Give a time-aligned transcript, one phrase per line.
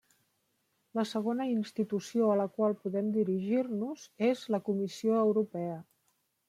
[0.99, 5.81] La segona institució a la qual podem dirigir-nos és la Comissió Europea.